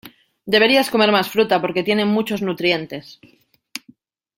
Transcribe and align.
Deberías 0.53 0.89
comer 0.93 1.11
más 1.11 1.29
fruta 1.29 1.61
porque 1.61 1.83
tienen 1.83 2.07
muchos 2.07 2.41
nutrientes. 2.41 3.19